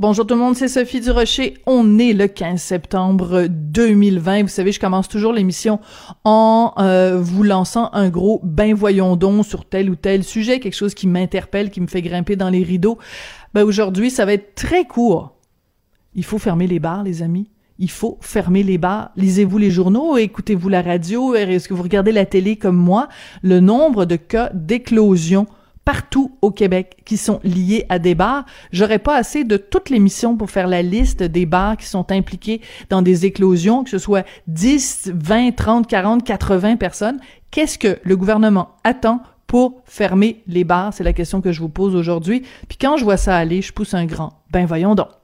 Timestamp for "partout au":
25.90-26.52